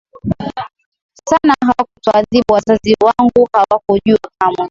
[1.29, 4.57] sana Hawakutuadhibu Wazazi wangu hawakujua kamwe